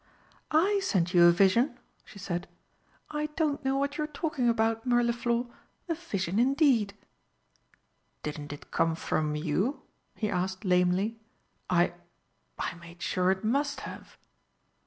"I 0.49 0.79
send 0.81 1.13
you 1.13 1.25
a 1.27 1.31
vision!" 1.31 1.77
she 2.03 2.17
said. 2.17 2.47
"I 3.11 3.27
don't 3.35 3.63
know 3.63 3.77
what 3.77 3.99
you're 3.99 4.07
talking 4.07 4.49
about, 4.49 4.83
Mirliflor. 4.83 5.45
A 5.87 5.93
vision, 5.93 6.39
indeed!" 6.39 6.95
"Didn't 8.23 8.51
it 8.51 8.71
come 8.71 8.95
from 8.95 9.35
you?" 9.35 9.83
he 10.15 10.27
asked 10.27 10.65
lamely. 10.65 11.19
"I 11.69 11.93
I 12.57 12.73
made 12.79 13.03
sure 13.03 13.29
it 13.29 13.43
must 13.43 13.81
have." 13.81 14.17